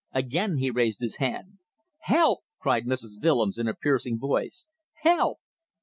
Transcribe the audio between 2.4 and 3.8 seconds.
called Mrs. Willems, in a